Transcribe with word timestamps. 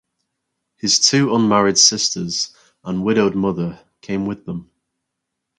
His 0.77 0.99
two 0.99 1.35
unmarried 1.35 1.77
sisters 1.77 2.55
and 2.83 3.03
widowed 3.05 3.35
mother 3.35 3.79
came 4.01 4.25
with 4.25 4.47
them. 4.47 4.71